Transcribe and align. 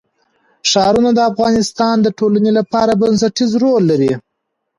ښارونه 0.69 1.09
د 1.15 1.19
افغانستان 1.31 1.95
د 2.01 2.07
ټولنې 2.19 2.51
لپاره 2.59 2.91
بنسټيز 3.01 3.51
رول 3.63 3.83
لري. 3.91 4.13